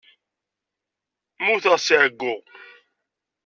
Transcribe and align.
Mmuteɣ 1.43 1.75
s 1.85 1.87
ɛeyyu. 1.99 2.35